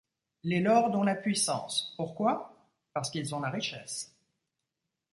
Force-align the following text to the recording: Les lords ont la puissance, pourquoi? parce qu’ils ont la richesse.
Les 0.41 0.61
lords 0.61 0.95
ont 0.97 1.03
la 1.03 1.13
puissance, 1.13 1.93
pourquoi? 1.95 2.57
parce 2.91 3.11
qu’ils 3.11 3.35
ont 3.35 3.39
la 3.39 3.51
richesse. 3.51 4.17